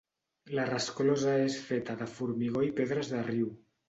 [0.59, 3.53] La resclosa és feta de formigó i pedres de riu.